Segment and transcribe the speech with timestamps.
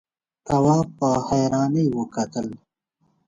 [0.45, 2.47] تواب په حيرانۍ وکتل.